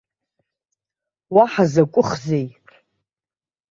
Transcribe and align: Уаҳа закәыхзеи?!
Уаҳа 1.35 1.65
закәыхзеи?! 1.71 2.47